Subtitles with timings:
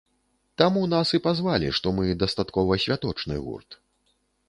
[0.61, 3.83] Таму нас і пазвалі, што мы дастаткова святочны гурт.